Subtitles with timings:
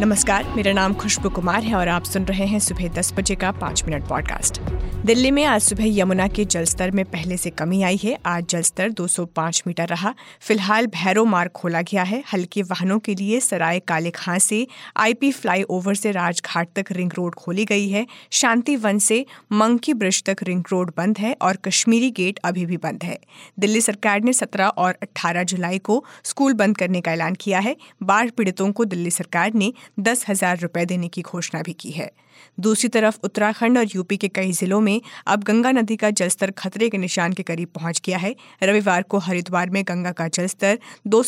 [0.00, 3.50] नमस्कार, मेरा नाम खुशबू कुमार है और आप सुन रहे हैं सुबह दस बजे का
[3.52, 4.60] पाँच मिनट पॉडकास्ट
[5.06, 8.90] दिल्ली में आज सुबह यमुना के जलस्तर में पहले से कमी आई है, आज जलस्तर
[8.90, 14.10] 205 मीटर रहा। फ़िलहाल भैरो मार्ग खोला गया है, हल्के वाहनों के लिए सराय काले
[14.10, 14.66] खां से
[14.96, 20.22] आईपी फ्लाईओवर से राजघाट तक रिंग रोड खोली गई है। शांति वन से मंकी ब्रिज
[20.22, 23.18] तक रिंग रोड बंद है और कश्मीरी गेट अभी भी बंद है।
[23.58, 27.76] दिल्ली सरकार ने सत्रह और अट्ठारह जुलाई को स्कूल बंद करने का ऐलान किया है।
[28.02, 32.10] बाढ़ पीड़ितों को दिल्ली सरकार ने दस हज़ार रुपए देने की घोषणा भी की है।
[32.60, 36.88] दूसरी तरफ़ उत्तराखंड और यूपी के कई जिलों में अब गंगा नदी का जलस्तर खतरे
[36.88, 41.22] के निशान के करीब पहुँच गया है। रविवार को हरिद्वार में गंगा का जलस्तर दो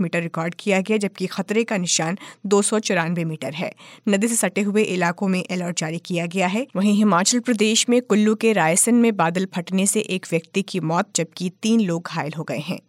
[0.00, 3.72] मीटर रिकॉर्ड किया गया, जबकि खतरे का निशान दो सौ चौरानवे मीटर है।
[4.08, 8.00] नदी से सटे हुए इलाकों में अलर्ट जारी किया गया है। वहीं हिमाचल प्रदेश में
[8.02, 12.32] कुल्लू के रायसन में बादल फटने से एक व्यक्ति की मौत, जबकि तीन लोग घायल
[12.38, 12.80] हो गए हैं।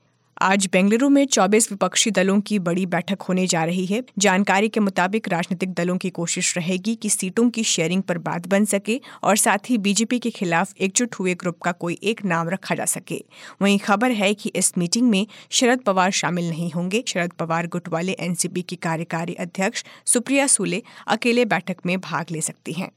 [0.42, 4.80] आज बेंगलुरु में 24 विपक्षी दलों की बड़ी बैठक होने जा रही है। जानकारी के
[4.80, 9.38] मुताबिक राजनीतिक दलों की कोशिश रहेगी कि सीटों की शेयरिंग पर बात बन सके और
[9.38, 13.24] साथ ही बीजेपी के खिलाफ एकजुट हुए ग्रुप का कोई एक नाम रखा जा सके।
[13.62, 17.90] वहीं खबर है कि इस मीटिंग में शरद पवार शामिल नहीं होंगे। शरद पवार गुट
[17.90, 22.92] वाले एनसीपी की कार्यकारी अध्यक्ष सुप्रिया सुले अकेले बैठक में भाग ले सकती हैं।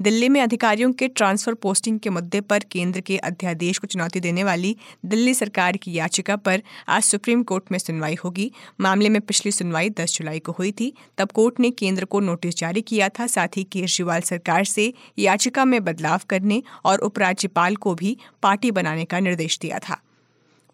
[0.00, 4.44] दिल्ली में अधिकारियों के ट्रांसफ़र पोस्टिंग के मुद्दे पर केंद्र के अध्यादेश को चुनौती देने
[4.44, 9.52] वाली दिल्ली सरकार की याचिका पर आज सुप्रीम कोर्ट में सुनवाई होगी। मामले में पिछली
[9.52, 13.26] सुनवाई 10 जुलाई को हुई थी। तब कोर्ट ने केंद्र को नोटिस जारी किया था,
[13.26, 19.04] साथ ही केजरीवाल सरकार से याचिका में बदलाव करने और उपराज्यपाल को भी पार्टी बनाने
[19.04, 20.00] का निर्देश दिया था।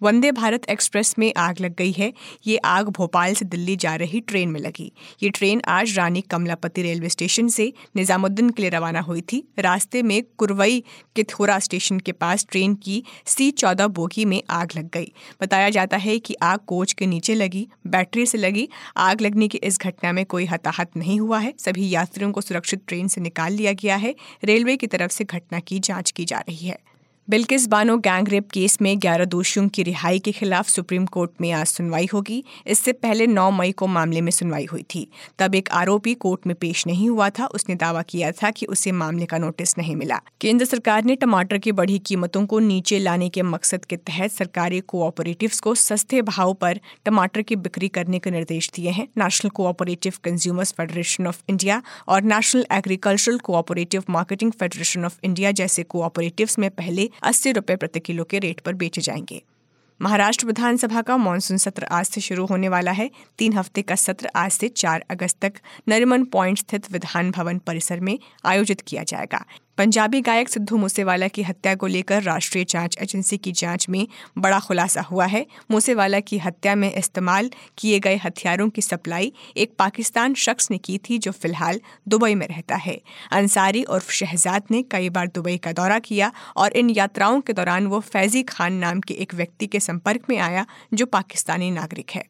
[0.03, 2.13] वंदे भारत एक्सप्रेस में आग लग गई है।
[2.47, 6.83] ये आग भोपाल से दिल्ली जा रही ट्रेन में लगी। ये ट्रेन आज रानी कमलापति
[6.83, 10.85] रेलवे स्टेशन से निजामुद्दीन के लिए रवाना हुई थी। रास्ते में कुरवई
[11.17, 15.97] किथोरा स्टेशन के पास ट्रेन की सी चौदह बोगी में आग लग गई। बताया जाता
[15.97, 20.13] है कि आग कोच के नीचे लगी, बैटरी से लगी। आग लगने की इस घटना
[20.13, 23.97] में कोई हताहत नहीं हुआ है। सभी यात्रियों को सुरक्षित ट्रेन से निकाल लिया गया
[23.97, 26.88] है। रेलवे की तरफ़ से घटना की जाँच की जा रही है।
[27.31, 31.53] Bilkis Bano gang rape case में 11 दोषियों की रिहाई के खिलाफ सुप्रीम कोर्ट में
[31.53, 35.69] आज सुनवाई होगी। इससे पहले 9 मई को मामले में सुनवाई हुई थी। तब एक
[35.71, 39.39] आरोपी कोर्ट में पेश नहीं हुआ था। उसने दावा किया था कि उसे मामले का
[39.39, 43.85] नोटिस नहीं मिला। केंद्र सरकार ने टमाटर की बढ़ी कीमतों को नीचे लाने के मकसद
[43.85, 48.91] के तहत सरकारी कोऑपरेटिव को सस्ते भाव पर टमाटर की बिक्री करने के निर्देश दिए
[48.91, 55.51] हैं। National Cooperative Consumers Federation of India और National Agricultural Cooperative Marketing Federation of India
[55.51, 59.43] जैसे कोऑपरेटिव में पहले अस्सी रुपये प्रति किलो के रेट पर बेचे जाएँगे।
[60.03, 64.31] महाराष्ट्र विधानसभा का मानसून सत्र आज से शुरू होने वाला है। तीन हफ़्ते का सत्र
[64.37, 65.53] आज से चार अगस्त तक
[65.89, 69.45] नरिमन पॉइंट स्थित विधान भवन परिसर में आयोजित किया जाएगा।
[69.79, 74.07] पंजाबी गायक सिद्धू मूसेवाला की हत्या को लेकर राष्ट्रीय जाँच एजेंसी की जाँच में
[74.39, 79.73] बड़ा खुलासा हुआ है। मूसेवाला की हत्या में इस्तेमाल किए गए हथियारों की सप्लाई एक
[79.79, 83.01] पाकिस्तान शख्स ने की थी, जो फ़िलहाल दुबई में रहता है।
[83.33, 87.87] अंसारी और शहजाद ने कई बार दुबई का दौरा किया और इन यात्राओं के दौरान
[87.87, 92.25] वो फैजी खान नाम के एक व्यक्ति के संपर्क में आया, जो पाकिस्तानी नागरिक है।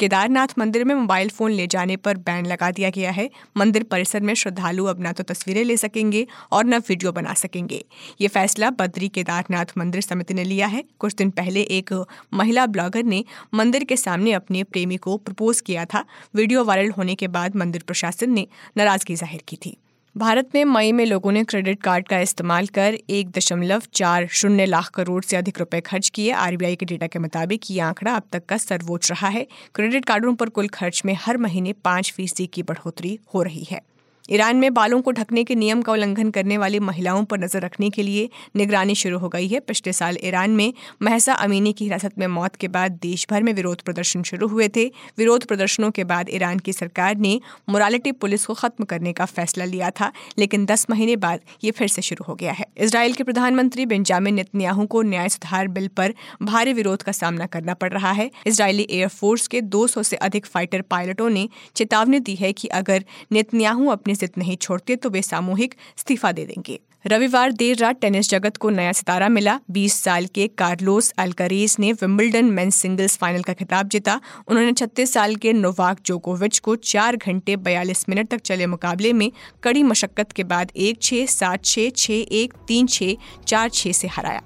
[0.00, 4.20] केदारनाथ मंदिर में मोबाइल फ़ोन ले जाने पर बैन लगा दिया गया है। मंदिर परिसर
[4.20, 7.84] में श्रद्धालु अब न तो तस्वीरें ले सकेंगे और न वीडियो बना सकेंगे।
[8.20, 11.92] ये फैसला बद्री केदारनाथ मंदिर समिति ने लिया है। कुछ दिन पहले एक
[12.34, 13.24] महिला ब्लॉगर ने
[13.54, 17.84] मंदिर के सामने अपने प्रेमी को प्रपोज किया था। वीडियो वायरल होने के बाद मंदिर
[17.86, 18.46] प्रशासन ने
[18.76, 19.76] नाराज़गी ज़ाहिर की थी।
[20.16, 24.64] भारत में मई में लोगों ने क्रेडिट कार्ड का इस्तेमाल कर एक दशमलव चार शून्य
[24.66, 28.22] लाख करोड़ से अधिक रुपए खर्च किए। आरबीआई के डेटा के मुताबिक ये आंकड़ा अब
[28.32, 32.46] तक का सर्वोच्च रहा है। क्रेडिट कार्डों पर कुल खर्च में हर महीने पाँच फ़ीसदी
[32.46, 33.80] की बढ़ोतरी हो रही है।
[34.28, 37.90] ईरान में बालों को ढकने के नियम का उल्लंघन करने वाली महिलाओं पर नज़र रखने
[37.90, 40.72] के लिए निगरानी शुरू हो गई है। पिछले साल ईरान में
[41.02, 44.68] महसा अमीनी की हिरासत में मौत के बाद देश भर में विरोध प्रदर्शन शुरू हुए
[44.68, 44.84] थे।
[45.18, 47.38] विरोध प्रदर्शनों के बाद ईरान की सरकार ने
[47.68, 51.88] मोरालिटी पुलिस को खत्म करने का फैसला लिया था, लेकिन दस महीने बाद ये फिर
[51.88, 56.14] से शुरू हो गया है। इसराइल के प्रधानमंत्री बेंजामिन नेतन्याहू को न्याय सुधार बिल पर
[56.42, 60.82] भारी विरोध का सामना करना पड़ रहा है। इसराइली एयरफोर्स के 200 से अधिक फाइटर
[60.90, 65.74] पायलटों ने चेतावनी दी है कि अगर नेतन्याहू अपने जिद नहीं छोड़ते तो वे सामूहिक
[65.98, 70.48] इस्तीफा दे देंगे। रविवार देर रात टेनिस जगत को नया सितारा मिला। 20 साल के
[70.48, 75.98] कार्लोस अल्कारेज ने विम्बलडन मेंस सिंगल्स फाइनल का खिताब जीता। उन्होंने 36 साल के नोवाक
[76.06, 81.02] जोकोविच को चार घंटे बयालीस मिनट तक चले मुकाबले में कड़ी मशक्कत के बाद एक
[81.02, 83.16] छः सात छः छः एक, तीन छः
[83.46, 84.42] चार छः से हराया।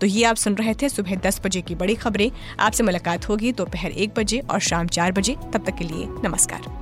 [0.00, 2.30] तो ये आप सुन रहे थे सुबह दस बजे की बड़ी खबरें।
[2.60, 6.06] आपसे मुलाकात होगी दोपहर तो एक बजे और शाम चार बजे। तब तक के लिए
[6.28, 6.81] नमस्कार।